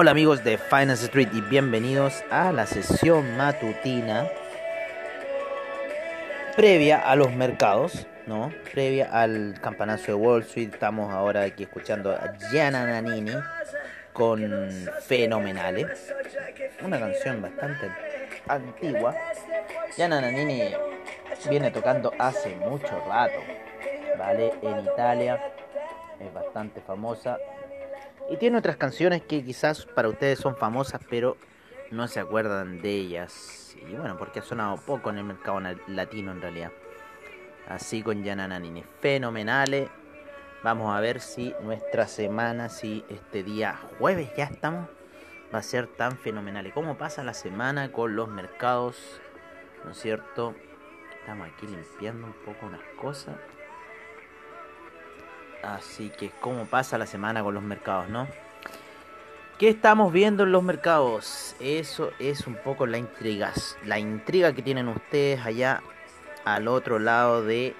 Hola 0.00 0.12
amigos 0.12 0.44
de 0.44 0.58
Finance 0.58 1.06
Street 1.06 1.30
y 1.32 1.40
bienvenidos 1.40 2.22
a 2.30 2.52
la 2.52 2.66
sesión 2.66 3.36
matutina 3.36 4.28
previa 6.54 7.00
a 7.00 7.16
los 7.16 7.32
mercados, 7.32 8.06
¿no? 8.24 8.52
Previa 8.72 9.10
al 9.10 9.58
campanazo 9.60 10.12
de 10.12 10.14
Wall 10.14 10.42
Street. 10.42 10.72
Estamos 10.72 11.12
ahora 11.12 11.42
aquí 11.42 11.64
escuchando 11.64 12.12
a 12.12 12.32
Gianna 12.48 12.86
Nannini 12.86 13.32
con 14.12 14.88
Fenomenale, 15.00 15.88
una 16.84 17.00
canción 17.00 17.42
bastante 17.42 17.90
antigua. 18.46 19.16
Gianna 19.96 20.20
Nannini 20.20 20.76
viene 21.50 21.72
tocando 21.72 22.12
hace 22.20 22.54
mucho 22.54 23.02
rato, 23.08 23.40
¿vale? 24.16 24.52
En 24.62 24.78
Italia 24.78 25.42
es 26.20 26.32
bastante 26.32 26.80
famosa 26.82 27.36
y 28.30 28.36
tiene 28.36 28.58
otras 28.58 28.76
canciones 28.76 29.22
que 29.22 29.44
quizás 29.44 29.86
para 29.86 30.08
ustedes 30.08 30.38
son 30.38 30.56
famosas, 30.56 31.00
pero 31.08 31.36
no 31.90 32.08
se 32.08 32.20
acuerdan 32.20 32.82
de 32.82 32.90
ellas. 32.90 33.76
Y 33.88 33.94
bueno, 33.94 34.16
porque 34.18 34.40
ha 34.40 34.42
sonado 34.42 34.76
poco 34.76 35.10
en 35.10 35.18
el 35.18 35.24
mercado 35.24 35.60
latino 35.86 36.32
en 36.32 36.40
realidad. 36.40 36.72
Así 37.68 38.02
con 38.02 38.24
Yana 38.24 38.48
Nannini. 38.48 38.82
Fenomenales. 39.00 39.88
Vamos 40.62 40.94
a 40.94 41.00
ver 41.00 41.20
si 41.20 41.54
nuestra 41.62 42.08
semana, 42.08 42.68
si 42.68 43.04
este 43.08 43.44
día 43.44 43.78
jueves 43.98 44.30
ya 44.36 44.44
estamos, 44.44 44.88
va 45.54 45.60
a 45.60 45.62
ser 45.62 45.86
tan 45.86 46.18
fenomenal. 46.18 46.66
¿Y 46.66 46.72
cómo 46.72 46.98
pasa 46.98 47.22
la 47.22 47.34
semana 47.34 47.92
con 47.92 48.16
los 48.16 48.28
mercados? 48.28 49.20
¿No 49.84 49.92
es 49.92 49.98
cierto? 49.98 50.54
Estamos 51.20 51.48
aquí 51.48 51.66
limpiando 51.66 52.26
un 52.26 52.32
poco 52.44 52.66
unas 52.66 52.82
cosas. 53.00 53.36
Así 55.62 56.10
que 56.10 56.30
cómo 56.40 56.66
pasa 56.66 56.98
la 56.98 57.06
semana 57.06 57.42
con 57.42 57.54
los 57.54 57.62
mercados, 57.62 58.08
¿no? 58.08 58.28
¿Qué 59.58 59.68
estamos 59.68 60.12
viendo 60.12 60.44
en 60.44 60.52
los 60.52 60.62
mercados? 60.62 61.56
Eso 61.58 62.12
es 62.20 62.46
un 62.46 62.54
poco 62.54 62.86
la 62.86 62.96
intriga, 62.96 63.52
la 63.84 63.98
intriga 63.98 64.52
que 64.52 64.62
tienen 64.62 64.86
ustedes 64.86 65.44
allá 65.44 65.82
al 66.44 66.68
otro 66.68 67.00
lado 67.00 67.44
de 67.44 67.74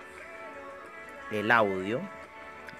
el 1.31 1.51
audio, 1.53 2.01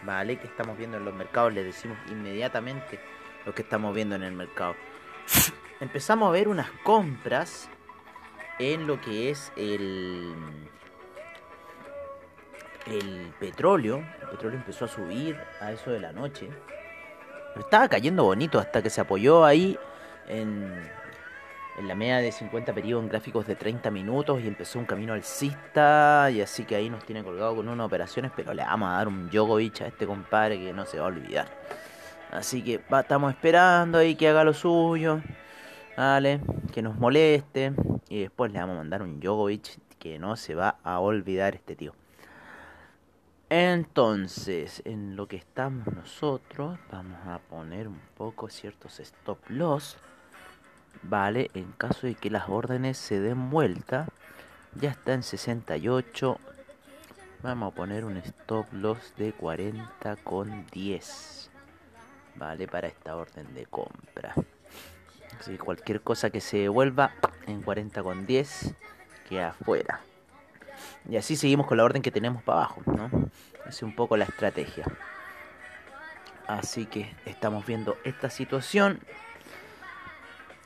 ¿vale? 0.03 0.39
Que 0.39 0.49
estamos 0.49 0.77
viendo 0.77 0.97
en 0.97 1.05
los 1.05 1.15
mercados, 1.15 1.53
les 1.53 1.65
decimos 1.65 1.97
inmediatamente 2.11 2.99
lo 3.47 3.55
que 3.55 3.63
estamos 3.63 3.95
viendo 3.95 4.17
en 4.17 4.25
el 4.25 4.33
mercado. 4.33 4.75
Empezamos 5.81 6.29
a 6.29 6.33
ver 6.33 6.49
unas 6.49 6.71
compras 6.83 7.69
en 8.59 8.89
lo 8.89 9.01
que 9.01 9.31
es 9.31 9.53
el 9.57 10.35
el 12.87 13.33
petróleo, 13.39 14.05
el 14.23 14.29
petróleo 14.29 14.59
empezó 14.59 14.85
a 14.85 14.89
subir 14.89 15.37
a 15.61 15.73
eso 15.73 15.91
de 15.91 16.01
la 16.01 16.13
noche. 16.13 16.49
Pero 17.55 17.65
estaba 17.65 17.89
cayendo 17.89 18.25
bonito 18.25 18.59
hasta 18.59 18.83
que 18.83 18.91
se 18.91 19.01
apoyó 19.01 19.45
ahí 19.45 19.79
en, 20.29 20.89
en 21.79 21.89
la 21.89 21.95
media 21.95 22.19
de 22.19 22.33
50 22.33 22.73
periodos 22.73 23.05
en 23.05 23.11
gráficos 23.11 23.47
de 23.47 23.55
30 23.55 23.91
minutos 23.91 24.41
y 24.43 24.49
empezó 24.49 24.79
un 24.79 24.85
camino 24.85 25.13
alcista 25.13 26.29
y 26.31 26.41
así 26.41 26.65
que 26.65 26.75
ahí 26.75 26.91
nos 26.91 27.05
tiene 27.05 27.23
colgado 27.23 27.55
con 27.55 27.69
unas 27.69 27.87
operaciones, 27.87 28.33
pero 28.35 28.53
le 28.53 28.63
vamos 28.63 28.89
a 28.89 28.93
dar 28.93 29.09
un 29.09 29.31
Djokovic 29.31 29.83
a 29.83 29.87
este 29.87 30.07
compadre 30.07 30.59
que 30.59 30.73
no 30.73 30.85
se 30.87 30.99
va 30.99 31.05
a 31.05 31.09
olvidar. 31.09 31.49
Así 32.33 32.63
que 32.63 32.81
estamos 32.91 33.31
esperando 33.31 33.99
ahí 33.99 34.17
que 34.17 34.29
haga 34.29 34.45
lo 34.45 34.53
suyo, 34.53 35.21
vale, 35.97 36.41
que 36.73 36.83
nos 36.83 36.97
moleste 36.97 37.73
y 38.09 38.23
después 38.23 38.53
le 38.53 38.59
vamos 38.59 38.75
a 38.75 38.79
mandar 38.79 39.03
un 39.03 39.21
Djokovic 39.21 39.79
que 39.99 40.19
no 40.19 40.37
se 40.37 40.55
va 40.55 40.79
a 40.83 40.99
olvidar 40.99 41.55
este 41.55 41.77
tío. 41.77 41.95
Entonces, 43.51 44.83
en 44.85 45.17
lo 45.17 45.27
que 45.27 45.37
estamos 45.37 45.87
nosotros, 45.87 46.79
vamos 46.93 47.19
a 47.27 47.39
poner 47.39 47.89
un 47.89 48.01
poco 48.15 48.51
ciertos 48.51 49.01
stop 49.01 49.39
loss. 49.49 49.97
Vale, 51.03 51.51
en 51.55 51.73
caso 51.73 52.07
de 52.07 52.15
que 52.15 52.29
las 52.29 52.51
órdenes 52.51 52.99
se 52.99 53.21
den 53.21 53.49
vuelta, 53.49 54.07
ya 54.75 54.91
está 54.91 55.15
en 55.15 55.23
68. 55.23 56.39
Vamos 57.43 57.73
a 57.73 57.75
poner 57.75 58.05
un 58.05 58.19
stop 58.19 58.71
loss 58.75 59.15
de 59.17 59.33
40 59.33 60.17
con 60.17 60.67
10. 60.67 61.51
Vale, 62.35 62.69
para 62.69 62.89
esta 62.89 63.17
orden 63.17 63.55
de 63.55 63.65
compra. 63.65 64.35
Así 65.41 65.53
que 65.53 65.59
cualquier 65.59 66.03
cosa 66.03 66.29
que 66.29 66.43
se 66.43 66.59
devuelva 66.59 67.13
en 67.47 67.63
40 67.63 68.03
con 68.03 68.27
10 68.27 68.75
queda 69.27 69.49
afuera. 69.49 70.01
Y 71.09 71.17
así 71.17 71.37
seguimos 71.37 71.67
con 71.67 71.79
la 71.79 71.85
orden 71.85 72.03
que 72.03 72.11
tenemos 72.11 72.43
para 72.43 72.59
abajo, 72.59 72.83
¿no? 72.85 73.11
Es 73.67 73.83
un 73.83 73.95
poco 73.95 74.17
la 74.17 74.25
estrategia. 74.25 74.85
Así 76.47 76.87
que 76.87 77.15
estamos 77.25 77.65
viendo 77.67 77.97
esta 78.05 78.29
situación. 78.31 79.01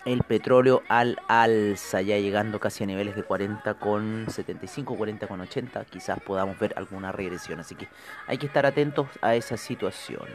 El 0.04 0.24
petróleo 0.24 0.82
al 0.88 1.20
alza, 1.28 2.02
ya 2.02 2.18
llegando 2.18 2.58
casi 2.58 2.82
a 2.82 2.86
niveles 2.88 3.14
de 3.14 3.22
40 3.22 3.74
con 3.74 4.26
75, 4.28 4.96
40 4.96 5.28
con 5.28 5.40
80. 5.40 5.84
Quizás 5.84 6.20
podamos 6.20 6.58
ver 6.58 6.74
alguna 6.76 7.12
regresión. 7.12 7.60
Así 7.60 7.76
que 7.76 7.86
hay 8.26 8.38
que 8.38 8.46
estar 8.46 8.66
atentos 8.66 9.06
a 9.20 9.36
esa 9.36 9.56
situación. 9.56 10.26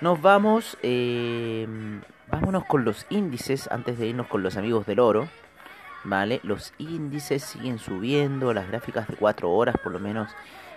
Nos 0.00 0.20
vamos, 0.20 0.76
eh, 0.82 1.66
vámonos 2.28 2.64
con 2.64 2.84
los 2.84 3.06
índices 3.10 3.68
antes 3.70 3.98
de 3.98 4.06
irnos 4.06 4.26
con 4.26 4.42
los 4.42 4.56
amigos 4.56 4.86
del 4.86 4.98
oro. 4.98 5.28
¿Vale? 6.04 6.40
Los 6.42 6.72
índices 6.78 7.42
siguen 7.42 7.78
subiendo, 7.78 8.52
las 8.52 8.68
gráficas 8.68 9.08
de 9.08 9.16
4 9.16 9.50
horas 9.50 9.76
por 9.82 9.92
lo 9.92 9.98
menos 9.98 10.30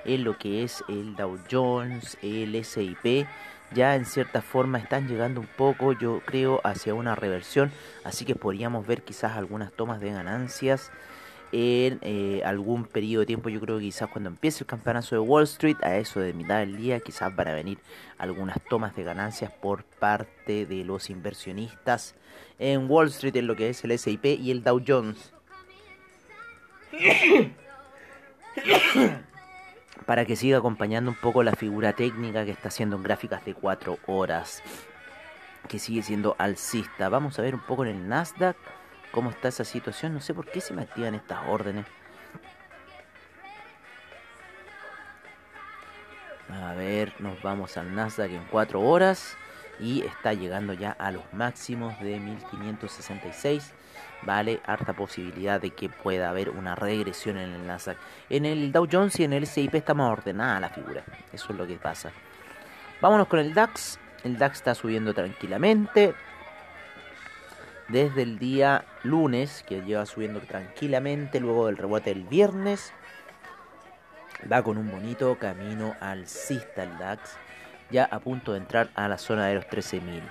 en 0.06 0.24
lo 0.24 0.38
que 0.38 0.64
es 0.64 0.84
el 0.88 1.16
Dow 1.16 1.38
Jones, 1.50 2.18
el 2.22 2.56
S&P, 2.56 3.28
ya 3.74 3.96
en 3.96 4.06
cierta 4.06 4.42
forma 4.42 4.80
están 4.80 5.08
llegando 5.08 5.40
un 5.40 5.48
poco, 5.48 5.94
yo 5.94 6.22
creo, 6.26 6.60
hacia 6.64 6.94
una 6.94 7.16
reversión, 7.16 7.72
así 8.04 8.26
que 8.26 8.36
podríamos 8.36 8.86
ver 8.86 9.04
quizás 9.04 9.38
algunas 9.38 9.72
tomas 9.72 10.00
de 10.02 10.12
ganancias 10.12 10.92
en 11.52 12.00
eh, 12.02 12.42
algún 12.46 12.86
periodo 12.86 13.22
de 13.22 13.26
tiempo, 13.26 13.50
yo 13.50 13.60
creo 13.60 13.78
que 13.78 13.86
quizás 13.86 14.10
cuando 14.10 14.30
empiece 14.30 14.64
el 14.64 14.68
campanazo 14.68 15.16
de 15.16 15.20
Wall 15.20 15.44
Street, 15.44 15.78
a 15.82 15.98
eso 15.98 16.20
de 16.20 16.34
mitad 16.34 16.60
del 16.60 16.78
día, 16.78 17.00
quizás 17.00 17.36
van 17.36 17.50
a 17.50 17.54
venir 17.54 17.80
algunas 18.18 18.58
tomas 18.70 18.96
de 18.96 19.04
ganancias 19.04 19.52
por 19.52 19.84
parte 19.84 20.66
de 20.66 20.86
los 20.86 21.10
inversionistas 21.10 22.16
en 22.58 22.90
Wall 22.90 23.08
Street, 23.08 23.36
en 23.36 23.48
lo 23.48 23.56
que 23.56 23.70
es 23.70 23.84
el 23.84 23.92
S&P 23.92 24.34
y 24.36 24.52
el 24.52 24.64
Dow 24.64 24.82
Jones. 24.86 25.34
Para 30.06 30.26
que 30.26 30.36
siga 30.36 30.58
acompañando 30.58 31.12
un 31.12 31.18
poco 31.18 31.44
la 31.44 31.54
figura 31.54 31.94
técnica 31.94 32.46
que 32.46 32.52
está 32.52 32.70
haciendo 32.70 32.96
en 32.96 33.04
gráficas 33.04 33.44
de 33.46 33.54
4 33.54 34.00
horas, 34.08 34.64
que 35.68 35.80
sigue 35.80 36.02
siendo 36.02 36.36
alcista. 36.38 37.10
Vamos 37.10 37.38
a 37.40 37.42
ver 37.42 37.56
un 37.56 37.62
poco 37.62 37.86
en 37.86 37.96
el 37.96 38.08
Nasdaq 38.08 38.58
cómo 39.12 39.30
está 39.30 39.50
esa 39.50 39.66
situación. 39.66 40.14
No 40.14 40.22
sé 40.22 40.34
por 40.34 40.50
qué 40.50 40.62
se 40.62 40.74
me 40.74 40.84
activan 40.84 41.16
estas 41.16 41.40
órdenes. 41.48 41.86
A 46.50 46.74
ver, 46.74 47.14
nos 47.20 47.42
vamos 47.42 47.78
al 47.78 47.96
Nasdaq 47.96 48.32
en 48.32 48.46
4 48.46 48.82
horas 48.82 49.38
y 49.80 50.02
está 50.02 50.34
llegando 50.34 50.74
ya 50.74 50.92
a 50.92 51.12
los 51.12 51.24
máximos 51.34 51.98
de 52.02 52.20
1566. 52.20 53.74
Vale, 54.24 54.62
harta 54.66 54.94
posibilidad 54.94 55.60
de 55.60 55.72
que 55.72 55.90
pueda 55.90 56.30
haber 56.30 56.50
una 56.50 56.76
regresión 56.76 57.38
en 57.38 57.54
el 57.54 57.66
Nasdaq. 57.66 57.98
En 58.30 58.46
el 58.46 58.72
Dow 58.72 58.88
Jones 58.92 59.20
y 59.20 59.24
en 59.24 59.34
el 59.34 59.44
S&P 59.44 59.78
está 59.78 59.94
más 59.94 60.12
ordenada 60.12 60.60
la 60.60 60.70
figura. 60.70 61.04
Eso 61.34 61.54
es 61.54 61.58
lo 61.58 61.66
que 61.66 61.76
pasa. 61.76 62.12
Vámonos 63.02 63.28
con 63.28 63.40
el 63.40 63.54
DAX. 63.54 64.00
El 64.24 64.38
DAX 64.38 64.58
está 64.58 64.76
subiendo 64.76 65.14
tranquilamente. 65.14 66.14
Desde 67.92 68.24
el 68.24 68.40
día 68.40 68.86
lunes, 69.04 69.64
que 69.68 69.82
lleva 69.82 70.06
subiendo 70.06 70.40
tranquilamente, 70.40 71.40
luego 71.40 71.68
del 71.68 71.78
rebote 71.78 72.14
del 72.14 72.24
viernes, 72.24 72.94
va 74.52 74.64
con 74.64 74.78
un 74.78 74.90
bonito 74.90 75.38
camino 75.38 75.96
alcista 76.00 76.84
el 76.84 76.98
DAX, 76.98 77.38
ya 77.92 78.06
a 78.06 78.20
punto 78.20 78.54
de 78.54 78.60
entrar 78.60 78.90
a 78.96 79.08
la 79.08 79.18
zona 79.18 79.48
de 79.48 79.56
los 79.56 79.66
13.000. 79.66 80.22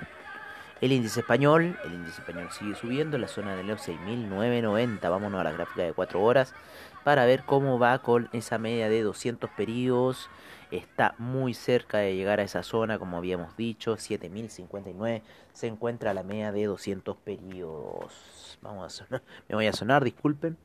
El 0.80 0.92
índice 0.92 1.20
español, 1.20 1.78
el 1.84 1.92
índice 1.92 2.22
español 2.22 2.48
sigue 2.52 2.74
subiendo 2.74 3.16
en 3.16 3.22
la 3.22 3.28
zona 3.28 3.54
de 3.54 3.64
los 3.64 3.86
6.990. 3.86 5.10
Vámonos 5.10 5.40
a 5.40 5.44
la 5.44 5.52
gráfica 5.52 5.82
de 5.82 5.92
4 5.92 6.22
horas 6.22 6.54
para 7.04 7.26
ver 7.26 7.44
cómo 7.44 7.78
va 7.78 7.98
con 7.98 8.30
esa 8.32 8.56
media 8.56 8.88
de 8.88 9.02
200 9.02 9.50
periodos. 9.50 10.30
Está 10.70 11.14
muy 11.18 11.52
cerca 11.52 11.98
de 11.98 12.14
llegar 12.14 12.40
a 12.40 12.44
esa 12.44 12.62
zona, 12.62 12.98
como 12.98 13.18
habíamos 13.18 13.56
dicho, 13.58 13.96
7.059. 13.96 15.22
Se 15.52 15.66
encuentra 15.66 16.14
la 16.14 16.22
media 16.22 16.50
de 16.50 16.64
200 16.64 17.14
periodos. 17.18 18.58
Vamos 18.62 18.86
a 18.86 19.04
sonar, 19.04 19.22
me 19.48 19.56
voy 19.56 19.66
a 19.66 19.74
sonar, 19.74 20.02
disculpen. 20.02 20.56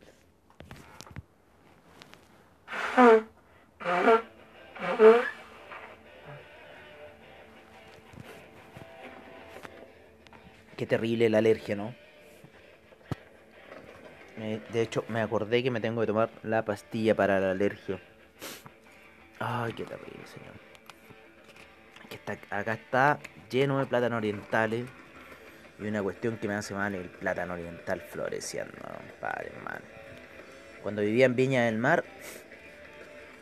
Qué 10.77 10.85
terrible 10.85 11.29
la 11.29 11.37
alergia, 11.39 11.75
¿no? 11.75 11.95
de 14.37 14.81
hecho, 14.81 15.05
me 15.07 15.21
acordé 15.21 15.63
que 15.63 15.71
me 15.71 15.79
tengo 15.79 16.01
que 16.01 16.07
tomar 16.07 16.29
la 16.43 16.65
pastilla 16.65 17.15
para 17.15 17.39
la 17.39 17.51
alergia. 17.51 18.01
Ay, 19.39 19.71
qué 19.73 19.85
terrible, 19.85 20.25
señor. 20.25 20.53
Que 22.09 22.15
está, 22.15 22.37
acá 22.49 22.73
está 22.73 23.19
lleno 23.49 23.79
de 23.79 23.85
plátano 23.85 24.17
orientales. 24.17 24.85
Y 25.79 25.87
una 25.87 26.01
cuestión 26.03 26.37
que 26.37 26.47
me 26.47 26.55
hace 26.55 26.73
mal 26.73 26.95
el 26.95 27.09
plátano 27.09 27.53
oriental 27.53 28.01
floreciendo, 28.01 28.73
padre, 29.19 29.51
hermano. 29.55 29.85
Cuando 30.83 31.01
vivía 31.01 31.25
en 31.25 31.35
Viña 31.35 31.65
del 31.65 31.77
Mar, 31.77 32.03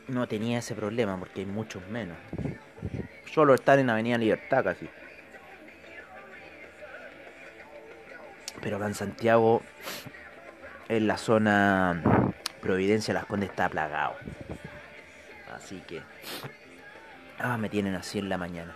no 0.08 0.28
tenía 0.28 0.60
ese 0.60 0.76
problema 0.76 1.18
porque 1.18 1.42
hay 1.42 1.46
muchos 1.46 1.88
menos. 1.88 2.18
Solo 3.32 3.54
estar 3.54 3.78
en 3.80 3.90
Avenida 3.90 4.18
Libertad 4.18 4.64
casi. 4.64 4.90
Pero 8.64 8.78
acá 8.78 8.88
en 8.88 8.94
Santiago, 8.94 9.62
en 10.88 11.06
la 11.06 11.18
zona 11.18 12.02
Providencia, 12.62 13.14
Las 13.14 13.26
Condes 13.26 13.50
está 13.50 13.68
plagado. 13.68 14.16
Así 15.54 15.84
que... 15.86 16.02
Ah, 17.40 17.58
me 17.58 17.68
tienen 17.68 17.94
así 17.96 18.20
en 18.20 18.30
la 18.30 18.38
mañana. 18.38 18.74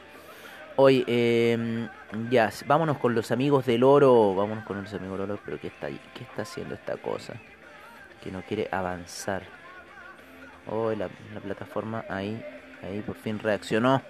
Hoy, 0.75 1.05
eh, 1.07 1.87
ya, 2.29 2.51
vámonos 2.65 2.97
con 2.97 3.15
los 3.15 3.31
amigos 3.31 3.65
del 3.65 3.83
oro. 3.83 4.35
Vámonos 4.35 4.65
con 4.65 4.83
los 4.83 4.93
amigos 4.93 5.19
del 5.19 5.31
oro. 5.31 5.39
Pero 5.45 5.57
¿qué 5.57 5.67
está, 5.67 5.87
qué 5.87 6.23
está 6.23 6.41
haciendo 6.41 6.75
esta 6.75 6.97
cosa? 6.97 7.35
Que 8.21 8.29
no 8.29 8.41
quiere 8.41 8.67
avanzar. 8.69 9.43
Hoy 10.69 10.97
la, 10.97 11.07
la 11.33 11.39
plataforma 11.39 12.03
ahí, 12.09 12.43
ahí 12.83 13.01
por 13.01 13.15
fin 13.15 13.39
reaccionó. 13.39 14.01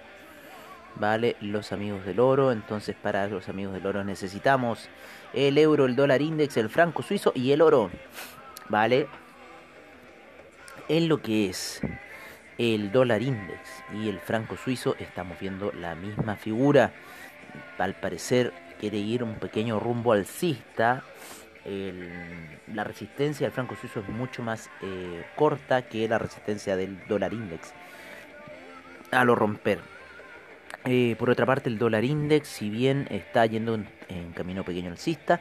Vale, 0.98 1.36
los 1.40 1.72
amigos 1.72 2.04
del 2.04 2.20
oro. 2.20 2.52
Entonces, 2.52 2.96
para 3.00 3.26
los 3.28 3.48
amigos 3.48 3.74
del 3.74 3.86
oro 3.86 4.04
necesitamos 4.04 4.88
el 5.32 5.58
euro, 5.58 5.86
el 5.86 5.94
dólar 5.94 6.22
index, 6.22 6.56
el 6.56 6.68
franco 6.68 7.02
suizo 7.02 7.32
y 7.34 7.52
el 7.52 7.62
oro. 7.62 7.90
Vale, 8.68 9.06
en 10.88 11.08
lo 11.08 11.22
que 11.22 11.48
es 11.48 11.80
el 12.58 12.90
dólar 12.90 13.22
index 13.22 13.60
y 13.94 14.08
el 14.08 14.18
franco 14.18 14.56
suizo, 14.56 14.96
estamos 14.98 15.38
viendo 15.38 15.72
la 15.72 15.94
misma 15.94 16.36
figura. 16.36 16.92
Al 17.78 17.94
parecer, 17.94 18.52
quiere 18.80 18.98
ir 18.98 19.22
un 19.22 19.36
pequeño 19.36 19.78
rumbo 19.78 20.12
alcista. 20.12 21.04
la 21.64 22.84
resistencia 22.84 23.46
del 23.46 23.52
franco 23.52 23.76
suizo 23.76 24.00
es 24.00 24.08
mucho 24.08 24.42
más 24.42 24.70
eh, 24.82 25.24
corta 25.36 25.82
que 25.82 26.08
la 26.08 26.18
resistencia 26.18 26.76
del 26.76 26.98
dólar 27.06 27.32
index. 27.32 27.72
A 29.12 29.24
lo 29.24 29.34
romper. 29.34 29.97
Eh, 30.84 31.16
por 31.18 31.30
otra 31.30 31.44
parte, 31.44 31.68
el 31.68 31.78
dólar 31.78 32.04
index, 32.04 32.48
si 32.48 32.70
bien 32.70 33.06
está 33.10 33.44
yendo 33.46 33.74
en, 33.74 34.32
camino 34.32 34.64
pequeño 34.64 34.90
alcista, 34.90 35.40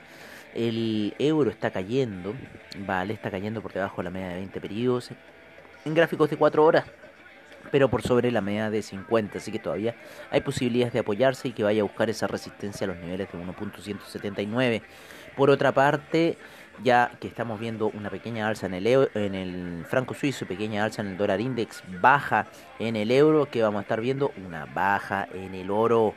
el 0.55 1.13
euro 1.19 1.49
está 1.49 1.71
cayendo, 1.71 2.33
vale, 2.79 3.13
está 3.13 3.29
cayendo 3.29 3.61
por 3.61 3.73
debajo 3.73 3.97
de 3.97 4.03
la 4.05 4.09
media 4.09 4.29
de 4.29 4.35
20 4.35 4.59
periodos 4.59 5.11
en 5.85 5.93
gráficos 5.93 6.29
de 6.29 6.37
4 6.37 6.65
horas, 6.65 6.85
pero 7.71 7.89
por 7.89 8.01
sobre 8.01 8.31
la 8.31 8.41
media 8.41 8.69
de 8.69 8.81
50, 8.81 9.37
así 9.37 9.51
que 9.51 9.59
todavía 9.59 9.95
hay 10.31 10.41
posibilidades 10.41 10.93
de 10.93 10.99
apoyarse 10.99 11.49
y 11.49 11.51
que 11.51 11.63
vaya 11.63 11.81
a 11.81 11.83
buscar 11.83 12.09
esa 12.09 12.27
resistencia 12.27 12.85
a 12.85 12.87
los 12.87 12.97
niveles 12.97 13.31
de 13.31 13.37
1.179. 13.37 14.81
Por 15.35 15.49
otra 15.49 15.71
parte, 15.71 16.37
ya 16.83 17.11
que 17.19 17.27
estamos 17.27 17.59
viendo 17.59 17.87
una 17.87 18.09
pequeña 18.09 18.47
alza 18.47 18.67
en 18.67 18.73
el, 18.75 19.09
en 19.13 19.35
el 19.35 19.85
franco 19.85 20.13
suizo, 20.13 20.45
pequeña 20.45 20.83
alza 20.83 21.01
en 21.01 21.09
el 21.09 21.17
dólar 21.17 21.41
index, 21.41 21.83
baja 22.01 22.47
en 22.79 22.95
el 22.95 23.11
euro, 23.11 23.47
que 23.49 23.61
vamos 23.61 23.79
a 23.79 23.81
estar 23.81 24.01
viendo 24.01 24.31
una 24.45 24.65
baja 24.65 25.27
en 25.33 25.55
el 25.55 25.71
oro, 25.71 26.13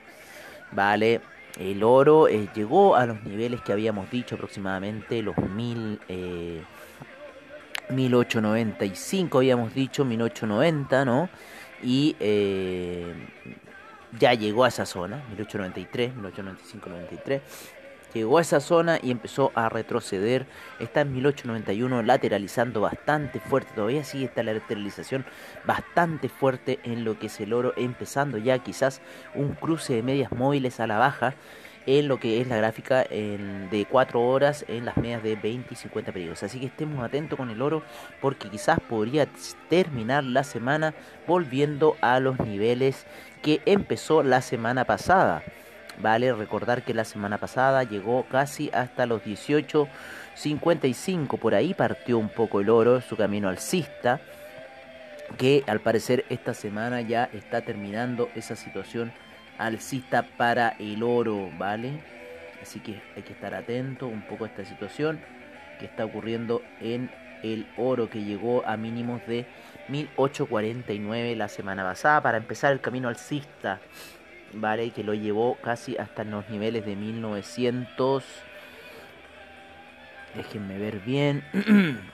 ¿vale? 0.73 1.21
El 1.59 1.83
oro 1.83 2.29
eh, 2.29 2.49
llegó 2.55 2.97
a 2.97 3.07
los 3.07 3.23
niveles 3.25 3.61
que 3.63 3.73
habíamos 3.73 4.11
dicho 4.11 4.35
aproximadamente, 4.35 5.23
los 5.23 5.37
mil... 5.37 6.01
Eh, 6.09 6.63
1895 7.91 9.39
habíamos 9.39 9.75
dicho, 9.75 10.05
1890, 10.05 11.05
¿no? 11.05 11.29
Y 11.83 12.15
eh, 12.21 13.13
ya 14.17 14.35
llegó 14.35 14.63
a 14.63 14.69
esa 14.69 14.87
zona, 14.87 15.17
1893, 15.31 16.15
1895, 16.15 16.89
93 16.89 17.43
llegó 18.13 18.39
a 18.39 18.43
esa 18.43 18.61
zona 18.61 18.99
y 19.03 19.11
empezó 19.11 19.53
a 19.55 19.69
retroceder. 19.69 20.47
Está 20.79 21.03
en 21.03 21.13
1891 21.13 22.03
lateralizando 22.03 22.81
bastante 22.81 23.41
fuerte, 23.41 23.73
todavía 23.75 24.05
sigue 24.05 24.27
esta 24.27 24.43
lateralización 24.43 25.25
bastante 25.65 26.29
fuerte 26.29 26.81
en 26.85 27.05
lo 27.05 27.19
que 27.19 27.27
es 27.27 27.41
el 27.41 27.53
oro, 27.53 27.73
empezando 27.77 28.39
ya 28.39 28.59
quizás 28.59 29.01
un 29.35 29.55
cruce 29.55 29.95
de 29.95 30.03
medias 30.03 30.33
móviles 30.33 30.81
a 30.81 30.87
la 30.87 30.99
baja 30.99 31.35
en 31.87 32.09
lo 32.09 32.21
que 32.21 32.41
es 32.41 32.47
la 32.47 32.57
gráfica 32.57 33.05
de 33.05 33.87
4 33.91 34.21
horas 34.21 34.67
en 34.69 34.85
las 34.85 34.97
medias 34.99 35.23
de 35.23 35.35
20 35.37 35.73
y 35.73 35.77
50 35.77 36.13
periodos. 36.13 36.43
Así 36.43 36.61
que 36.61 36.67
estemos 36.67 37.03
atentos 37.03 37.39
con 37.39 37.51
el 37.51 37.63
oro 37.63 37.83
porque 38.21 38.51
quizás 38.51 38.79
podría 38.81 39.27
terminar 39.69 40.23
la 40.25 40.45
semana 40.45 40.95
volviendo 41.27 41.97
a 42.03 42.21
los 42.21 42.39
niveles 42.41 43.07
que 43.43 43.63
empezó 43.65 44.23
la 44.23 44.43
semana 44.43 44.85
pasada. 44.85 45.43
Vale 45.99 46.33
recordar 46.33 46.83
que 46.83 46.95
la 46.95 47.05
semana 47.05 47.39
pasada 47.39 47.85
llegó 47.85 48.25
casi 48.25 48.71
hasta 48.73 49.07
los 49.07 49.23
18.55. 49.23 51.39
Por 51.39 51.55
ahí 51.55 51.75
partió 51.75 52.19
un 52.19 52.29
poco 52.29 52.61
el 52.61 52.71
oro, 52.71 53.01
su 53.01 53.17
camino 53.17 53.49
alcista. 53.49 54.21
Que 55.37 55.63
al 55.67 55.81
parecer 55.81 56.25
esta 56.29 56.55
semana 56.55 57.03
ya 57.03 57.29
está 57.33 57.61
terminando 57.61 58.31
esa 58.35 58.57
situación 58.57 59.13
alcista 59.59 60.27
para 60.37 60.71
el 60.79 61.03
oro. 61.03 61.51
Vale. 61.59 62.01
Así 62.63 62.81
que 62.81 63.01
hay 63.17 63.23
que 63.23 63.33
estar 63.33 63.55
atento 63.55 64.07
un 64.07 64.23
poco 64.23 64.45
a 64.45 64.49
esta 64.49 64.65
situación 64.65 65.21
que 65.79 65.87
está 65.87 66.05
ocurriendo 66.05 66.63
en 66.81 67.11
el 67.43 67.67
oro 67.77 68.11
que 68.11 68.23
llegó 68.23 68.67
a 68.67 68.77
mínimos 68.77 69.27
de 69.27 69.47
1849 69.89 71.37
la 71.37 71.49
semana 71.49 71.85
pasada 71.85 72.23
para 72.23 72.39
empezar 72.39 72.73
el 72.73 72.81
camino 72.81 73.09
alcista. 73.09 73.81
¿Vale? 74.53 74.91
Que 74.91 75.05
lo 75.05 75.15
llevó 75.15 75.57
casi 75.63 75.97
hasta 75.97 76.25
los 76.25 76.49
niveles 76.49 76.85
de 76.85 76.97
1900. 76.97 78.25
Déjenme 80.35 80.79
ver 80.79 81.01
bien. 81.01 81.45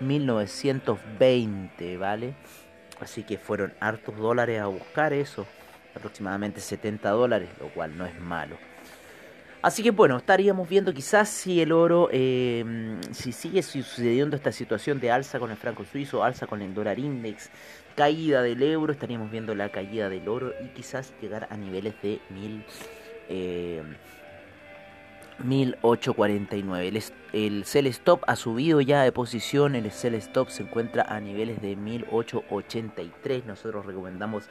1920, 0.00 1.96
¿vale? 1.96 2.34
Así 3.00 3.22
que 3.22 3.38
fueron 3.38 3.72
hartos 3.80 4.16
dólares 4.16 4.60
a 4.60 4.66
buscar 4.66 5.12
eso. 5.12 5.46
Aproximadamente 5.94 6.60
70 6.60 7.10
dólares, 7.10 7.48
lo 7.60 7.68
cual 7.68 7.96
no 7.96 8.04
es 8.06 8.18
malo. 8.20 8.56
Así 9.64 9.82
que 9.82 9.92
bueno, 9.92 10.18
estaríamos 10.18 10.68
viendo 10.68 10.92
quizás 10.92 11.26
si 11.30 11.62
el 11.62 11.72
oro, 11.72 12.10
eh, 12.12 12.98
si 13.12 13.32
sigue 13.32 13.62
sucediendo 13.62 14.36
esta 14.36 14.52
situación 14.52 15.00
de 15.00 15.10
alza 15.10 15.38
con 15.38 15.50
el 15.50 15.56
franco 15.56 15.86
suizo, 15.86 16.22
alza 16.22 16.46
con 16.46 16.60
el 16.60 16.74
dólar 16.74 16.98
index, 16.98 17.48
caída 17.96 18.42
del 18.42 18.62
euro, 18.62 18.92
estaríamos 18.92 19.30
viendo 19.30 19.54
la 19.54 19.70
caída 19.70 20.10
del 20.10 20.28
oro 20.28 20.52
y 20.62 20.68
quizás 20.74 21.14
llegar 21.22 21.48
a 21.50 21.56
niveles 21.56 21.94
de 22.02 22.20
mil, 22.28 22.62
eh, 23.30 23.82
1849. 25.42 26.88
El, 26.88 27.02
el 27.32 27.64
sell 27.64 27.86
stop 27.86 28.22
ha 28.26 28.36
subido 28.36 28.82
ya 28.82 29.02
de 29.02 29.12
posición, 29.12 29.76
el 29.76 29.90
sell 29.92 30.14
stop 30.16 30.50
se 30.50 30.64
encuentra 30.64 31.04
a 31.04 31.20
niveles 31.20 31.62
de 31.62 31.74
1883. 31.74 33.46
Nosotros 33.46 33.86
recomendamos 33.86 34.44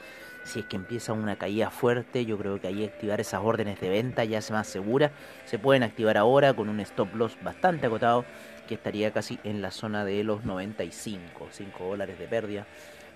si 0.44 0.60
es 0.60 0.66
que 0.66 0.76
empieza 0.76 1.14
una 1.14 1.38
caída 1.38 1.70
fuerte, 1.70 2.26
yo 2.26 2.38
creo 2.38 2.60
que 2.60 2.68
ahí 2.68 2.86
activar 2.86 3.22
esas 3.22 3.42
órdenes 3.44 3.80
de 3.80 3.90
venta 3.90 4.26
ya 4.26 4.40
es 4.40 4.52
más 4.52 4.68
segura. 4.68 5.12
Se 5.46 5.60
pueden 5.60 5.84
activar 5.84 6.18
ahora 6.18 6.54
con 6.54 6.70
un 6.70 6.80
stop 6.82 7.16
loss 7.16 7.38
bastante 7.42 7.88
acotado 7.88 8.26
que 8.68 8.76
estaría 8.76 9.12
casi 9.12 9.40
en 9.44 9.62
la 9.62 9.72
zona 9.72 10.06
de 10.06 10.24
los 10.24 10.44
95, 10.46 11.48
5 11.52 11.84
dólares 11.84 12.20
de 12.20 12.28
pérdida. 12.28 12.68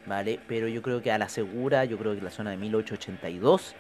¿vale? 0.08 0.40
Pero 0.48 0.68
yo 0.68 0.82
creo 0.82 1.02
que 1.02 1.12
a 1.12 1.18
la 1.18 1.30
segura, 1.30 1.86
yo 1.86 1.98
creo 1.98 2.16
que 2.16 2.22
la 2.22 2.32
zona 2.32 2.52
de 2.52 2.58
1882 2.58 3.76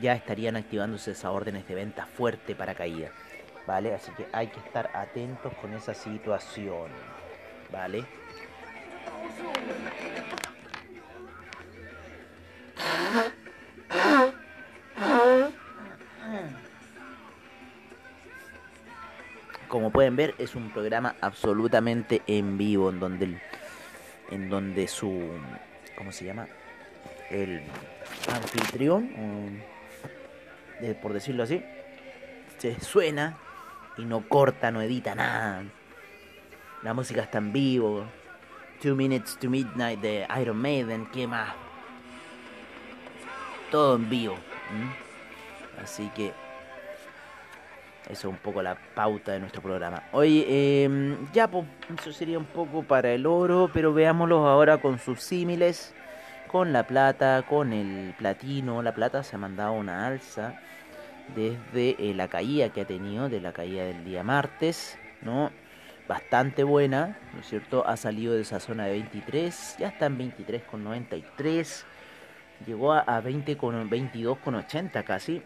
ya 0.00 0.12
estarían 0.12 0.56
activándose 0.56 1.12
esas 1.12 1.32
órdenes 1.32 1.66
de 1.66 1.74
venta 1.74 2.06
fuerte 2.06 2.54
para 2.54 2.74
caída, 2.74 3.10
¿vale? 3.66 3.94
Así 3.94 4.12
que 4.12 4.26
hay 4.32 4.48
que 4.48 4.60
estar 4.60 4.90
atentos 4.94 5.52
con 5.54 5.72
esa 5.74 5.94
situación, 5.94 6.90
¿vale? 7.72 8.04
Pueden 19.92 20.16
ver, 20.16 20.34
es 20.38 20.54
un 20.54 20.70
programa 20.70 21.16
absolutamente 21.20 22.22
en 22.26 22.56
vivo, 22.56 22.90
en 22.90 23.00
donde, 23.00 23.40
en 24.30 24.48
donde 24.48 24.88
su, 24.88 25.28
¿cómo 25.96 26.12
se 26.12 26.24
llama? 26.24 26.46
El 27.30 27.62
anfitrión, 28.32 29.62
por 31.02 31.12
decirlo 31.12 31.42
así, 31.42 31.62
se 32.58 32.80
suena 32.80 33.36
y 33.98 34.04
no 34.04 34.28
corta, 34.28 34.70
no 34.70 34.80
edita 34.80 35.14
nada. 35.14 35.64
La 36.82 36.94
música 36.94 37.22
está 37.22 37.38
en 37.38 37.52
vivo. 37.52 38.06
Two 38.82 38.96
Minutes 38.96 39.36
to 39.38 39.50
Midnight 39.50 40.00
de 40.00 40.26
Iron 40.40 40.56
Maiden, 40.56 41.06
¿qué 41.12 41.26
más? 41.26 41.54
Todo 43.70 43.96
en 43.96 44.08
vivo. 44.08 44.36
Así 45.82 46.10
que 46.16 46.32
eso 48.10 48.28
es 48.28 48.34
un 48.34 48.40
poco 48.40 48.62
la 48.62 48.76
pauta 48.94 49.32
de 49.32 49.40
nuestro 49.40 49.62
programa. 49.62 50.02
Hoy, 50.12 50.44
em, 50.48 51.30
ya, 51.32 51.48
eso 51.98 52.12
sería 52.12 52.38
un 52.38 52.44
poco 52.44 52.82
para 52.82 53.12
el 53.12 53.24
oro, 53.26 53.70
pero 53.72 53.92
veámoslo 53.92 54.48
ahora 54.48 54.78
con 54.78 54.98
sus 54.98 55.20
símiles, 55.20 55.94
con 56.48 56.72
la 56.72 56.86
plata, 56.86 57.44
con 57.48 57.72
el 57.72 58.14
platino. 58.18 58.82
La 58.82 58.94
plata 58.94 59.22
se 59.22 59.36
ha 59.36 59.38
mandado 59.38 59.72
una 59.72 60.06
alza 60.06 60.60
desde 61.34 61.96
eh, 61.98 62.14
la 62.14 62.28
caída 62.28 62.70
que 62.70 62.80
ha 62.80 62.86
tenido, 62.86 63.28
de 63.28 63.40
la 63.40 63.52
caída 63.52 63.84
del 63.84 64.04
día 64.04 64.24
martes, 64.24 64.98
¿no? 65.22 65.50
Bastante 66.08 66.64
buena, 66.64 67.18
¿no 67.32 67.40
es 67.40 67.46
cierto? 67.46 67.86
Ha 67.86 67.96
salido 67.96 68.34
de 68.34 68.42
esa 68.42 68.58
zona 68.58 68.86
de 68.86 68.92
23, 68.92 69.76
ya 69.78 69.88
está 69.88 70.06
en 70.06 70.18
23,93, 70.18 71.84
llegó 72.66 72.92
a, 72.92 73.20
20 73.20 73.56
con 73.56 73.88
22,80 73.88 75.04
casi 75.04 75.42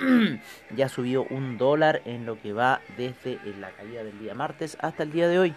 ya 0.76 0.88
subió 0.88 1.24
un 1.30 1.58
dólar 1.58 2.02
en 2.04 2.26
lo 2.26 2.40
que 2.40 2.52
va 2.52 2.80
desde 2.96 3.38
la 3.58 3.70
caída 3.70 4.04
del 4.04 4.18
día 4.18 4.34
martes 4.34 4.76
hasta 4.80 5.02
el 5.02 5.12
día 5.12 5.28
de 5.28 5.38
hoy. 5.38 5.54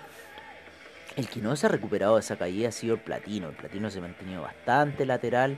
El 1.16 1.28
que 1.28 1.40
no 1.40 1.56
se 1.56 1.66
ha 1.66 1.70
recuperado 1.70 2.16
de 2.16 2.22
esa 2.22 2.38
caída 2.38 2.70
ha 2.70 2.72
sido 2.72 2.96
el 2.96 3.02
platino. 3.02 3.50
El 3.50 3.56
platino 3.56 3.90
se 3.90 4.00
ha 4.00 4.02
mantenido 4.02 4.44
bastante 4.44 5.06
lateral 5.06 5.58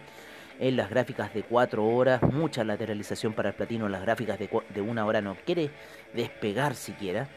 en 0.59 0.77
las 0.77 0.89
gráficas 0.89 1.33
de 1.33 1.43
4 1.43 1.85
horas. 1.85 2.21
Mucha 2.23 2.63
lateralización 2.63 3.33
para 3.33 3.49
el 3.49 3.55
platino. 3.55 3.85
En 3.85 3.91
las 3.91 4.01
gráficas 4.01 4.39
de, 4.39 4.49
de 4.73 4.81
una 4.81 5.05
hora 5.05 5.21
no 5.21 5.35
quiere 5.45 5.69
despegar 6.13 6.75
siquiera. 6.75 7.27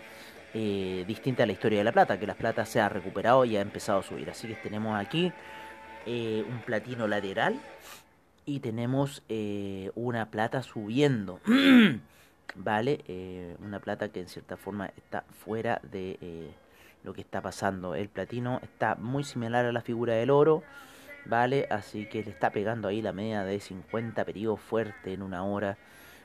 Eh, 0.55 1.05
distinta 1.07 1.45
a 1.45 1.47
la 1.47 1.53
historia 1.53 1.79
de 1.79 1.85
la 1.85 1.93
plata, 1.93 2.19
que 2.19 2.27
la 2.27 2.35
plata 2.35 2.67
se 2.67 2.79
ha 2.79 2.87
recuperado 2.89 3.45
y 3.47 3.57
ha 3.57 3.63
empezado 3.63 4.01
a 4.01 4.03
subir. 4.03 4.29
Así 4.29 4.47
que 4.47 4.55
tenemos 4.57 5.01
aquí 5.01 5.33
eh, 6.05 6.45
un 6.47 6.59
platino 6.61 7.09
lateral 7.09 7.59
y 8.45 8.61
tenemos 8.61 9.23
eh, 9.29 9.91
una 9.95 10.31
plata 10.31 10.63
subiendo. 10.63 11.41
¿Vale? 12.55 13.03
Eh, 13.09 13.57
una 13.61 13.81
plata 13.81 14.11
que 14.11 14.21
en 14.21 14.29
cierta 14.29 14.57
forma 14.57 14.87
está 14.97 15.25
fuera 15.45 15.81
de 15.91 16.19
eh, 16.21 16.51
lo 17.03 17.15
que 17.15 17.23
está 17.23 17.41
pasando. 17.41 17.95
El 17.95 18.09
platino 18.09 18.61
está 18.63 18.95
muy 18.97 19.25
similar 19.25 19.65
a 19.65 19.73
la 19.73 19.81
figura 19.81 20.15
del 20.15 20.31
oro. 20.31 20.63
¿Vale? 21.25 21.69
Así 21.71 22.07
que 22.07 22.25
le 22.25 22.31
está 22.31 22.51
pegando 22.51 22.89
ahí 22.89 23.01
la 23.01 23.13
media 23.13 23.45
de 23.45 23.61
50 23.61 24.25
periodos 24.25 24.61
fuerte 24.61 25.13
en 25.13 25.23
una 25.23 25.45
hora. 25.45 25.79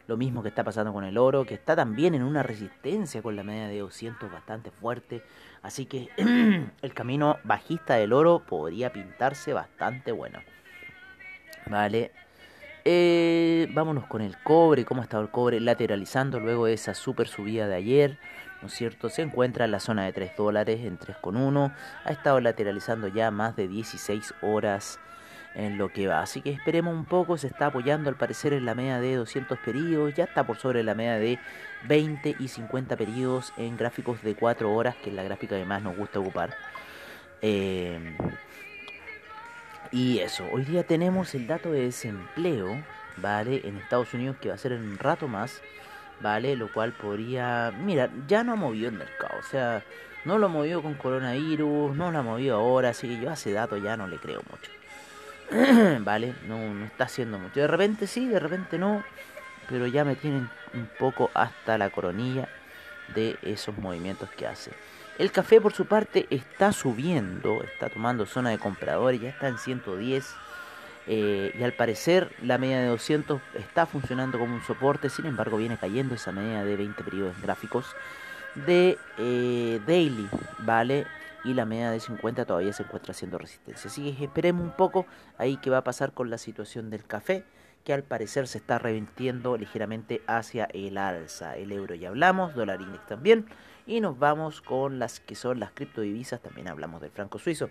Lo 0.08 0.18
mismo 0.18 0.42
que 0.42 0.50
está 0.50 0.64
pasando 0.64 0.92
con 0.92 1.04
el 1.04 1.18
oro, 1.18 1.46
que 1.46 1.54
está 1.54 1.76
también 1.76 2.16
en 2.16 2.24
una 2.24 2.42
resistencia 2.42 3.22
con 3.22 3.36
la 3.36 3.44
media 3.44 3.68
de 3.68 3.80
200 3.80 4.32
bastante 4.32 4.72
fuerte. 4.72 5.22
Así 5.62 5.86
que 5.86 6.10
el 6.82 6.94
camino 6.94 7.38
bajista 7.44 7.96
del 7.96 8.12
oro 8.12 8.40
podría 8.40 8.92
pintarse 8.92 9.54
bastante 9.54 10.12
bueno. 10.12 10.40
Vale. 11.70 12.12
Eh, 12.86 13.68
vámonos 13.72 14.06
con 14.06 14.22
el 14.22 14.38
cobre. 14.44 14.86
¿Cómo 14.86 15.02
ha 15.02 15.04
estado 15.04 15.24
el 15.24 15.30
cobre? 15.30 15.60
Lateralizando 15.60 16.40
luego 16.40 16.68
de 16.68 16.74
esa 16.74 16.94
super 16.94 17.28
subida 17.28 17.68
de 17.68 17.76
ayer. 17.76 18.18
¿No 18.62 18.70
es 18.70 18.74
cierto? 18.74 19.10
Se 19.10 19.22
encuentra 19.22 19.66
en 19.66 19.72
la 19.72 19.80
zona 19.80 20.06
de 20.06 20.14
3 20.14 20.38
dólares 20.38 20.80
en 20.84 20.98
3,1. 20.98 21.74
Ha 22.06 22.12
estado 22.12 22.40
lateralizando 22.40 23.08
ya 23.08 23.30
más 23.30 23.56
de 23.56 23.68
16 23.68 24.34
horas 24.42 25.00
en 25.54 25.78
lo 25.78 25.90
que 25.92 26.08
va. 26.08 26.22
Así 26.22 26.42
que 26.42 26.52
esperemos 26.52 26.94
un 26.94 27.06
poco. 27.06 27.38
Se 27.38 27.48
está 27.48 27.68
apoyando 27.68 28.10
al 28.10 28.16
parecer 28.16 28.54
en 28.54 28.66
la 28.66 28.74
media 28.74 29.00
de 29.00 29.16
200 29.16 29.60
periodos. 29.60 30.14
Ya 30.16 30.24
está 30.24 30.46
por 30.46 30.58
sobre 30.58 30.82
la 30.84 30.96
media 30.96 31.18
de 31.18 31.40
20 31.88 32.38
y 32.40 32.48
50 32.48 32.96
periodos 32.96 33.54
en 33.58 33.76
gráficos 33.76 34.24
de 34.24 34.36
4 34.36 34.74
horas, 34.74 34.96
que 35.04 35.10
es 35.10 35.16
la 35.16 35.24
gráfica 35.24 35.58
que 35.58 35.66
más 35.66 35.84
nos 35.84 35.98
gusta 35.98 36.20
ocupar. 36.20 36.56
Eh, 37.42 38.16
y 39.92 40.20
eso, 40.20 40.46
hoy 40.52 40.64
día 40.64 40.84
tenemos 40.84 41.34
el 41.36 41.48
dato 41.48 41.72
de 41.72 41.82
desempleo, 41.82 42.84
¿vale? 43.18 43.62
En 43.64 43.78
Estados 43.78 44.14
Unidos 44.14 44.38
que 44.42 44.50
va 44.50 44.56
a 44.56 44.58
ser 44.58 44.72
en 44.72 44.82
un 44.82 44.98
rato 44.98 45.28
más, 45.28 45.62
¿vale? 46.22 46.56
Lo 46.56 46.72
cual 46.72 46.94
podría... 46.94 47.72
Mira, 47.72 48.10
ya 48.28 48.44
no 48.44 48.54
ha 48.54 48.56
movido 48.56 48.90
el 48.90 48.96
mercado, 48.96 49.40
o 49.40 49.44
sea, 49.44 49.84
no 50.26 50.38
lo 50.38 50.48
ha 50.48 50.50
movido 50.50 50.82
con 50.82 50.96
coronavirus, 50.96 51.96
no 51.96 52.12
lo 52.12 52.20
ha 52.20 52.24
movido 52.24 52.58
ahora, 52.58 52.90
así 52.90 53.08
que 53.08 53.22
yo 53.22 53.30
a 53.30 53.34
ese 53.34 53.52
dato 53.52 53.78
ya 53.78 53.98
no 53.98 54.08
le 54.08 54.18
creo 54.18 54.42
mucho. 54.50 54.72
¿Vale? 56.04 56.34
No, 56.48 56.58
no 56.74 56.86
está 56.86 57.06
haciendo 57.06 57.40
mucho. 57.40 57.60
De 57.60 57.68
repente 57.68 58.08
sí, 58.08 58.28
de 58.28 58.40
repente 58.40 58.78
no, 58.78 59.04
pero 59.70 59.88
ya 59.88 60.04
me 60.04 60.16
tienen 60.16 60.50
un 60.74 60.90
poco 61.00 61.32
hasta 61.34 61.78
la 61.78 61.90
coronilla 61.90 62.50
de 63.16 63.38
esos 63.42 63.78
movimientos 63.78 64.30
que 64.32 64.48
hace. 64.48 64.72
El 65.18 65.32
café 65.32 65.60
por 65.60 65.74
su 65.74 65.88
parte 65.88 66.28
está 66.30 66.72
subiendo, 66.72 67.64
está 67.64 67.90
tomando 67.90 68.28
zona 68.28 68.52
de 68.52 68.60
compradores, 68.60 69.20
ya 69.20 69.30
está 69.30 69.48
en 69.48 69.58
110 69.58 70.36
eh, 71.08 71.56
y 71.58 71.64
al 71.64 71.74
parecer 71.74 72.32
la 72.44 72.60
media 72.60 72.82
de 72.82 72.88
200 72.88 73.42
está 73.56 73.88
funcionando 73.88 74.38
como 74.38 74.54
un 74.54 74.62
soporte, 74.62 75.10
sin 75.10 75.26
embargo 75.26 75.58
viene 75.58 75.78
cayendo 75.78 76.14
esa 76.14 76.32
media 76.32 76.64
de 76.64 76.76
20 76.76 77.04
periodos 77.04 77.42
gráficos 77.42 77.88
de 78.68 79.00
eh, 79.18 79.82
daily, 79.88 80.30
¿vale? 80.60 81.08
Y 81.44 81.56
la 81.56 81.66
media 81.66 81.90
de 81.90 82.00
50 82.00 82.46
todavía 82.46 82.74
se 82.74 82.84
encuentra 82.84 83.12
haciendo 83.12 83.40
resistencia. 83.40 83.90
Así 83.90 84.14
que 84.14 84.26
esperemos 84.26 84.64
un 84.64 84.76
poco 84.76 85.08
ahí 85.40 85.58
qué 85.58 85.72
va 85.72 85.80
a 85.80 85.84
pasar 85.84 86.12
con 86.12 86.30
la 86.30 86.38
situación 86.38 86.92
del 86.92 87.04
café 87.06 87.44
que 87.88 87.94
al 87.94 88.04
parecer 88.04 88.50
se 88.50 88.58
está 88.58 88.80
revirtiendo 88.80 89.56
ligeramente 89.56 90.22
hacia 90.28 90.66
el 90.74 90.98
alza. 90.98 91.56
El 91.56 91.72
euro 91.72 91.96
ya 91.96 92.10
hablamos, 92.10 92.54
dólar 92.54 92.82
index 92.82 93.06
también. 93.06 93.46
Y 93.86 94.02
nos 94.02 94.20
vamos 94.20 94.60
con 94.60 95.00
las 95.00 95.22
que 95.22 95.36
son 95.36 95.62
las 95.62 95.72
criptodivisas, 95.72 96.42
también 96.42 96.68
hablamos 96.68 97.00
del 97.00 97.12
franco 97.12 97.40
suizo. 97.40 97.70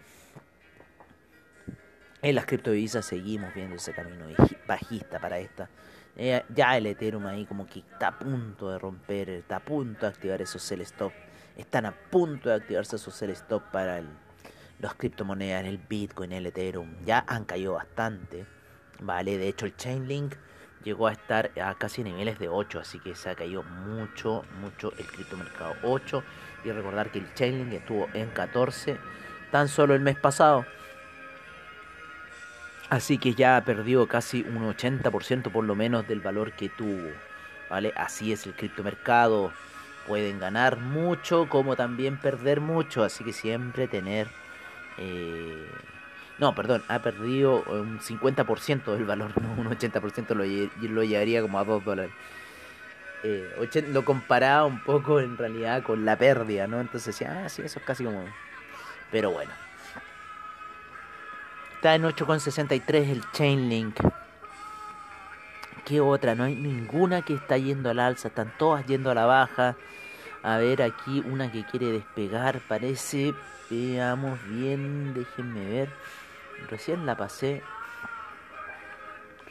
En 2.23 2.35
las 2.35 2.47
criptodivisas 2.47 3.05
seguimos 3.05 3.53
viendo 3.53 3.77
ese 3.77 3.93
camino 3.93 4.25
bajista 4.67 5.21
para 5.21 5.39
esta. 5.39 5.69
Eh, 6.17 6.43
ya 6.49 6.79
el 6.79 6.87
Ethereum 6.87 7.27
ahí 7.27 7.45
como 7.45 7.67
que 7.67 7.81
está 7.81 8.09
a 8.09 8.19
punto 8.19 8.71
de 8.71 8.79
romper, 8.79 9.29
está 9.29 9.57
a 9.57 9.61
punto 9.67 10.07
de 10.07 10.13
activar 10.13 10.41
esos 10.41 10.63
sell 10.63 10.81
stop. 10.81 11.13
Están 11.59 11.85
a 11.85 11.93
punto 11.93 12.49
de 12.49 12.55
activarse 12.55 12.97
esos 12.97 13.15
sell 13.15 13.33
stop 13.33 13.65
para 13.71 13.99
el, 13.99 14.09
los 14.79 14.95
criptomonedas, 14.95 15.67
el 15.67 15.77
Bitcoin, 15.77 16.33
el 16.33 16.47
Ethereum. 16.47 17.05
Ya 17.05 17.23
han 17.29 17.45
caído 17.45 17.75
bastante. 17.75 18.56
Vale, 19.01 19.39
de 19.39 19.49
hecho 19.49 19.67
el 19.67 19.77
Chainlink 19.77 20.35
llegó 20.85 21.09
a 21.09 21.13
estar 21.13 21.51
a 21.61 21.75
casi 21.75 22.05
niveles 22.05 22.39
de 22.39 22.49
8, 22.49 22.81
así 22.81 22.99
que 22.99 23.15
se 23.15 23.31
ha 23.31 23.35
caído 23.35 23.63
mucho, 23.63 24.45
mucho 24.61 24.93
el 24.99 25.07
criptomercado 25.07 25.75
8. 25.83 26.23
Y 26.65 26.71
recordar 26.71 27.11
que 27.11 27.19
el 27.19 27.33
Chainlink 27.35 27.73
estuvo 27.73 28.09
en 28.15 28.29
14 28.31 28.99
tan 29.51 29.69
solo 29.69 29.95
el 29.95 30.01
mes 30.01 30.17
pasado. 30.17 30.65
Así 32.89 33.19
que 33.19 33.35
ya 33.35 33.57
ha 33.57 33.65
perdido 33.65 34.07
casi 34.07 34.43
un 34.43 34.63
80% 34.73 35.51
por 35.51 35.65
lo 35.65 35.75
menos 35.75 36.07
del 36.07 36.21
valor 36.21 36.53
que 36.53 36.69
tuvo. 36.69 37.11
¿Vale? 37.69 37.93
Así 37.97 38.33
es 38.33 38.47
el 38.47 38.55
criptomercado. 38.55 39.53
Pueden 40.07 40.39
ganar 40.39 40.77
mucho 40.77 41.49
como 41.49 41.75
también 41.75 42.17
perder 42.17 42.61
mucho. 42.61 43.03
Así 43.03 43.25
que 43.25 43.33
siempre 43.33 43.89
tener... 43.89 44.29
Eh, 44.99 45.69
no, 46.39 46.55
perdón, 46.55 46.83
ha 46.89 46.99
perdido 47.01 47.63
un 47.65 47.99
50% 48.01 48.95
del 48.95 49.05
valor, 49.05 49.31
no 49.43 49.53
un 49.53 49.69
80% 49.69 50.29
lo, 50.35 50.45
lo 50.89 51.05
llevaría 51.05 51.41
como 51.43 51.59
a 51.59 51.65
2 51.65 51.85
dólares. 51.85 52.13
Eh, 53.23 53.85
lo 53.89 54.05
comparaba 54.05 54.67
un 54.67 54.81
poco 54.81 55.21
en 55.21 55.37
realidad 55.37 55.83
con 55.83 56.05
la 56.05 56.17
pérdida, 56.17 56.67
¿no? 56.67 56.81
Entonces 56.81 57.19
decía, 57.19 57.45
ah, 57.45 57.49
sí, 57.49 57.63
eso 57.63 57.79
es 57.79 57.85
casi 57.85 58.05
como... 58.05 58.25
Pero 59.11 59.31
bueno. 59.31 59.51
Está 61.77 61.95
en 61.95 62.03
8,63 62.05 63.11
el 63.11 63.31
Chainlink. 63.33 64.01
¿Qué 65.85 66.01
otra? 66.01 66.35
No 66.35 66.45
hay 66.45 66.55
ninguna 66.55 67.23
que 67.23 67.35
está 67.35 67.57
yendo 67.59 67.91
al 67.91 68.01
alza, 68.01 68.29
están 68.29 68.53
todas 68.59 68.85
yendo 68.87 69.11
a 69.11 69.15
la 69.15 69.25
baja. 69.25 69.77
A 70.43 70.59
ver, 70.59 70.83
aquí 70.83 71.23
una 71.27 71.51
que 71.51 71.65
quiere 71.65 71.93
despegar, 71.93 72.61
parece. 72.69 73.35
Veamos 73.71 74.39
bien, 74.49 75.15
déjenme 75.15 75.65
ver. 75.65 75.89
Recién 76.69 77.07
la 77.07 77.17
pasé. 77.17 77.63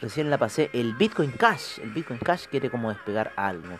Recién 0.01 0.29
la 0.29 0.37
pasé. 0.37 0.69
El 0.73 0.93
Bitcoin 0.95 1.31
Cash. 1.31 1.79
El 1.79 1.91
Bitcoin 1.91 2.19
Cash 2.19 2.47
quiere 2.47 2.69
como 2.69 2.89
despegar 2.89 3.31
algo. 3.35 3.77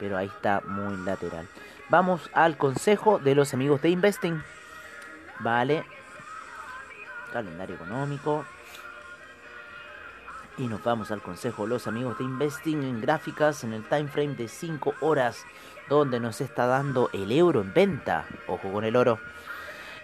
pero 0.00 0.16
ahí 0.16 0.26
está 0.26 0.60
muy 0.66 0.96
lateral. 1.04 1.46
Vamos 1.88 2.30
al 2.32 2.56
consejo 2.56 3.18
de 3.18 3.34
los 3.34 3.54
amigos 3.54 3.82
de 3.82 3.90
Investing. 3.90 4.42
Vale. 5.40 5.84
Calendario 7.32 7.76
económico. 7.76 8.44
Y 10.56 10.66
nos 10.68 10.82
vamos 10.84 11.10
al 11.10 11.20
consejo 11.20 11.64
de 11.64 11.70
los 11.70 11.86
amigos 11.86 12.16
de 12.18 12.24
Investing 12.24 12.82
en 12.82 13.00
gráficas 13.00 13.64
en 13.64 13.72
el 13.72 13.82
time 13.84 14.06
frame 14.06 14.34
de 14.34 14.48
5 14.48 14.94
horas, 15.00 15.44
donde 15.88 16.20
nos 16.20 16.40
está 16.40 16.66
dando 16.66 17.10
el 17.12 17.32
euro 17.32 17.60
en 17.60 17.74
venta. 17.74 18.24
Ojo 18.46 18.72
con 18.72 18.84
el 18.84 18.94
oro. 18.94 19.18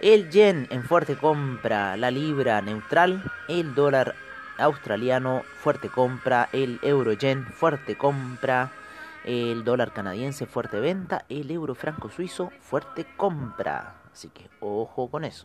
El 0.00 0.30
yen 0.30 0.66
en 0.70 0.82
fuerte 0.82 1.14
compra, 1.14 1.94
la 1.98 2.10
libra 2.10 2.62
neutral, 2.62 3.22
el 3.48 3.74
dólar 3.74 4.14
australiano 4.56 5.42
fuerte 5.58 5.90
compra, 5.90 6.48
el 6.54 6.80
euro 6.80 7.12
yen 7.12 7.44
fuerte 7.44 7.98
compra, 7.98 8.72
el 9.24 9.62
dólar 9.62 9.92
canadiense 9.92 10.46
fuerte 10.46 10.80
venta, 10.80 11.26
el 11.28 11.50
euro 11.50 11.74
franco 11.74 12.08
suizo 12.08 12.50
fuerte 12.60 13.06
compra. 13.18 13.96
Así 14.10 14.30
que 14.30 14.48
ojo 14.60 15.10
con 15.10 15.22
eso. 15.22 15.44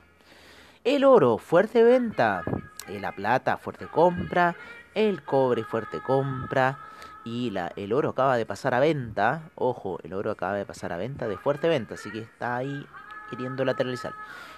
El 0.86 1.04
oro 1.04 1.38
fuerte 1.38 1.84
venta, 1.84 2.42
la 2.88 3.12
plata 3.12 3.58
fuerte 3.58 3.88
compra, 3.88 4.56
el 4.94 5.22
cobre 5.24 5.66
fuerte 5.66 6.00
compra 6.00 6.80
y 7.26 7.54
el 7.76 7.92
oro 7.92 8.12
acaba 8.12 8.38
de 8.38 8.46
pasar 8.46 8.74
a 8.74 8.80
venta. 8.80 9.50
Ojo, 9.56 10.00
el 10.04 10.14
oro 10.14 10.32
acaba 10.32 10.54
de 10.54 10.66
pasar 10.66 10.94
a 10.94 10.98
venta 10.98 11.28
de 11.28 11.36
fuerte 11.38 11.68
venta, 11.68 11.96
así 11.96 12.10
que 12.10 12.20
está 12.20 12.56
ahí 12.56 12.88
queriendo 13.30 13.66
lateralizar. 13.66 14.14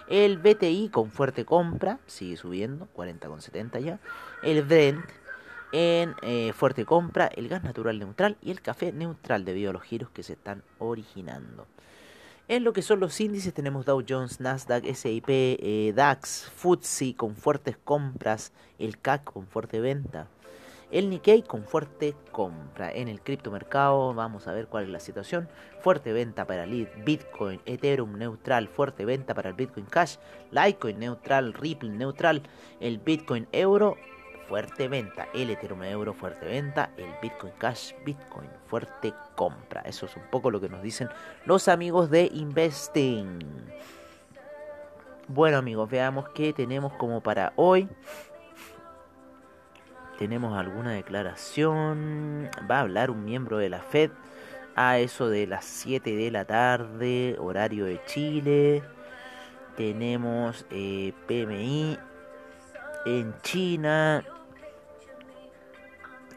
El 0.08 0.38
BTI 0.38 0.90
con 0.90 1.12
fuerte 1.12 1.46
compra, 1.46 2.00
sigue 2.08 2.38
subiendo, 2.38 2.88
40,70 2.96 3.80
ya. 3.80 4.00
El 4.44 4.64
Brent 4.64 5.06
en 5.72 6.16
eh, 6.22 6.54
fuerte 6.54 6.86
compra, 6.86 7.28
el 7.28 7.50
gas 7.50 7.64
natural 7.64 8.00
neutral 8.00 8.38
y 8.42 8.52
el 8.52 8.62
café 8.62 8.92
neutral 8.92 9.44
debido 9.46 9.72
a 9.72 9.74
los 9.74 9.84
giros 9.84 10.10
que 10.12 10.24
se 10.24 10.34
están 10.34 10.64
originando. 10.80 11.68
En 12.48 12.64
lo 12.64 12.72
que 12.72 12.82
son 12.82 13.02
los 13.02 13.20
índices 13.20 13.54
tenemos 13.54 13.86
Dow 13.86 14.02
Jones, 14.08 14.40
Nasdaq, 14.40 14.86
SIP, 14.86 15.26
eh, 15.28 15.92
DAX, 15.94 16.50
FTSE 16.56 17.14
con 17.16 17.36
fuertes 17.36 17.76
compras, 17.76 18.54
el 18.80 18.98
CAC 18.98 19.26
con 19.26 19.48
fuerte 19.48 19.82
venta, 19.82 20.28
el 20.91 21.10
Nikkei 21.10 21.44
con 21.44 21.63
fuerte 21.63 22.15
compra. 22.32 22.91
En 22.91 23.08
el 23.08 23.22
criptomercado 23.22 24.13
vamos 24.13 24.48
a 24.48 24.53
ver 24.53 24.67
cuál 24.67 24.86
es 24.86 24.89
la 24.89 25.00
situación. 25.00 25.50
Fuerte 25.82 26.13
venta 26.13 26.46
para 26.46 26.63
el 26.63 26.89
Bitcoin, 27.06 27.62
Ethereum 27.65 28.17
neutral, 28.17 28.67
fuerte 28.67 29.06
venta 29.06 29.34
para 29.34 29.50
el 29.50 29.56
Bitcoin 29.56 29.86
Cash, 29.86 30.17
Litecoin 30.51 31.00
neutral, 31.00 31.53
Ripple 31.53 31.89
neutral, 31.89 32.41
el 32.79 33.00
Bitcoin 33.00 33.48
Euro 33.51 33.98
fuerte 34.48 34.88
venta, 34.88 35.27
el 35.34 35.50
Ethereum 35.50 35.84
Euro 35.84 36.13
fuerte 36.13 36.46
venta, 36.46 36.91
el 36.98 37.10
Bitcoin 37.22 37.53
Cash, 37.58 37.94
Bitcoin 38.06 38.50
fuerte 38.67 39.13
compra. 39.36 39.82
Eso 39.82 40.06
es 40.06 40.15
un 40.15 40.24
poco 40.32 40.51
lo 40.51 40.62
que 40.62 40.70
nos 40.70 40.82
dicen 40.82 41.10
los 41.46 41.67
amigos 41.67 42.10
de 42.10 42.29
Investing. 42.34 43.39
Bueno 45.27 45.58
amigos, 45.58 45.89
veamos 45.89 46.29
qué 46.29 46.53
tenemos 46.53 46.94
como 46.94 47.22
para 47.22 47.51
hoy. 47.58 47.89
Tenemos 50.18 50.58
alguna 50.58 50.94
declaración. 50.94 52.50
Va 52.70 52.78
a 52.78 52.82
hablar 52.82 53.12
un 53.12 53.24
miembro 53.24 53.58
de 53.58 53.70
la 53.70 53.82
Fed 53.82 54.12
a 54.76 55.00
eso 55.00 55.30
de 55.30 55.48
las 55.48 55.64
7 55.66 56.16
de 56.16 56.32
la 56.32 56.46
tarde, 56.46 57.36
horario 57.40 57.86
de 57.86 58.02
Chile. 58.06 58.84
Tenemos 59.76 60.66
eh, 60.72 61.14
PMI 61.28 62.00
en 63.06 63.36
China 63.42 64.24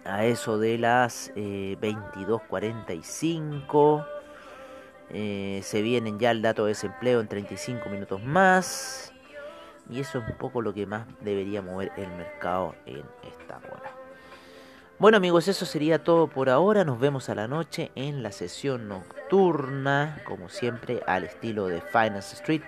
a 0.04 0.24
eso 0.24 0.58
de 0.58 0.78
las 0.78 1.32
22.45. 1.34 4.04
Eh, 4.04 4.06
eh, 5.12 5.60
se 5.62 5.82
vienen 5.82 6.18
ya 6.18 6.30
el 6.30 6.40
dato 6.42 6.64
de 6.64 6.70
desempleo 6.70 7.20
en 7.20 7.28
35 7.28 7.88
minutos 7.88 8.22
más. 8.22 9.12
Y 9.90 10.00
eso 10.00 10.18
es 10.18 10.28
un 10.28 10.36
poco 10.36 10.62
lo 10.62 10.72
que 10.72 10.86
más 10.86 11.06
debería 11.20 11.62
mover 11.62 11.92
el 11.96 12.08
mercado 12.10 12.74
en 12.86 13.02
esta 13.22 13.58
hora. 13.58 13.90
Bueno 15.00 15.16
amigos, 15.16 15.48
eso 15.48 15.64
sería 15.64 16.04
todo 16.04 16.28
por 16.28 16.50
ahora. 16.50 16.84
Nos 16.84 17.00
vemos 17.00 17.28
a 17.30 17.34
la 17.34 17.48
noche 17.48 17.90
en 17.94 18.22
la 18.22 18.32
sesión 18.32 18.86
nocturna, 18.86 20.20
como 20.24 20.48
siempre, 20.50 21.02
al 21.06 21.24
estilo 21.24 21.68
de 21.68 21.80
Finance 21.80 22.36
Street. 22.36 22.62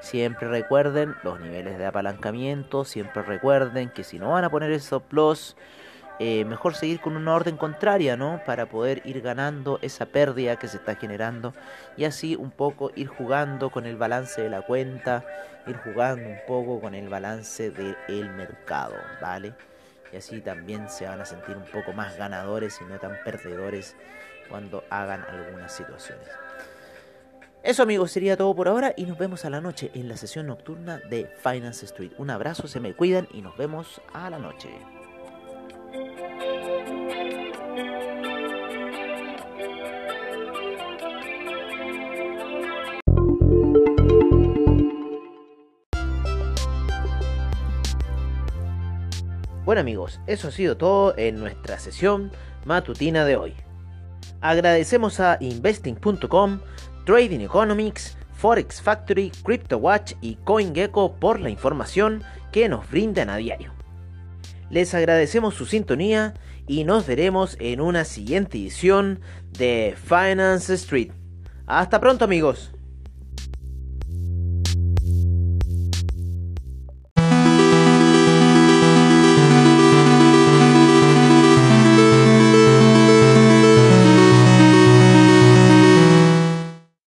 Siempre 0.00 0.48
recuerden 0.48 1.16
los 1.24 1.40
niveles 1.40 1.76
de 1.76 1.86
apalancamiento. 1.86 2.84
Siempre 2.84 3.22
recuerden 3.22 3.90
que 3.90 4.04
si 4.04 4.18
no 4.18 4.30
van 4.30 4.44
a 4.44 4.50
poner 4.50 4.70
esos 4.70 5.02
plus 5.02 5.56
eh, 6.20 6.44
mejor 6.44 6.74
seguir 6.74 7.00
con 7.00 7.16
una 7.16 7.34
orden 7.34 7.56
contraria, 7.56 8.16
¿no? 8.16 8.40
Para 8.46 8.66
poder 8.66 9.02
ir 9.04 9.20
ganando 9.20 9.78
esa 9.82 10.06
pérdida 10.06 10.56
que 10.56 10.68
se 10.68 10.76
está 10.76 10.94
generando 10.94 11.54
y 11.96 12.04
así 12.04 12.36
un 12.36 12.52
poco 12.52 12.92
ir 12.94 13.08
jugando 13.08 13.70
con 13.70 13.84
el 13.86 13.96
balance 13.96 14.40
de 14.40 14.48
la 14.48 14.62
cuenta, 14.62 15.24
ir 15.66 15.76
jugando 15.78 16.28
un 16.28 16.38
poco 16.46 16.80
con 16.80 16.94
el 16.94 17.08
balance 17.08 17.70
del 17.70 18.30
mercado, 18.30 18.94
¿vale? 19.20 19.54
Y 20.12 20.16
así 20.16 20.40
también 20.40 20.88
se 20.88 21.06
van 21.06 21.20
a 21.20 21.24
sentir 21.24 21.56
un 21.56 21.64
poco 21.64 21.92
más 21.92 22.16
ganadores 22.16 22.80
y 22.80 22.84
no 22.84 22.98
tan 23.00 23.16
perdedores 23.24 23.96
cuando 24.48 24.84
hagan 24.90 25.24
algunas 25.28 25.72
situaciones. 25.72 26.28
Eso 27.64 27.82
amigos 27.82 28.12
sería 28.12 28.36
todo 28.36 28.54
por 28.54 28.68
ahora 28.68 28.92
y 28.96 29.06
nos 29.06 29.18
vemos 29.18 29.44
a 29.44 29.50
la 29.50 29.60
noche 29.60 29.90
en 29.94 30.08
la 30.08 30.16
sesión 30.16 30.46
nocturna 30.46 30.98
de 31.10 31.26
Finance 31.42 31.86
Street. 31.86 32.12
Un 32.18 32.30
abrazo, 32.30 32.68
se 32.68 32.78
me 32.78 32.94
cuidan 32.94 33.26
y 33.32 33.40
nos 33.40 33.56
vemos 33.56 34.00
a 34.12 34.30
la 34.30 34.38
noche. 34.38 34.68
Bueno 49.64 49.80
amigos, 49.80 50.20
eso 50.26 50.48
ha 50.48 50.50
sido 50.50 50.76
todo 50.76 51.16
en 51.16 51.40
nuestra 51.40 51.78
sesión 51.78 52.30
matutina 52.66 53.24
de 53.24 53.36
hoy. 53.36 53.54
Agradecemos 54.42 55.20
a 55.20 55.38
investing.com, 55.40 56.60
Trading 57.06 57.40
Economics, 57.40 58.18
Forex 58.34 58.82
Factory, 58.82 59.32
CryptoWatch 59.42 60.16
y 60.20 60.34
CoinGecko 60.44 61.14
por 61.16 61.40
la 61.40 61.48
información 61.48 62.22
que 62.52 62.68
nos 62.68 62.90
brindan 62.90 63.30
a 63.30 63.36
diario. 63.36 63.72
Les 64.68 64.92
agradecemos 64.92 65.54
su 65.54 65.64
sintonía 65.64 66.34
y 66.66 66.84
nos 66.84 67.06
veremos 67.06 67.56
en 67.58 67.80
una 67.80 68.04
siguiente 68.04 68.58
edición 68.58 69.20
de 69.56 69.96
Finance 69.96 70.74
Street. 70.74 71.12
Hasta 71.66 72.00
pronto 72.00 72.26
amigos. 72.26 72.73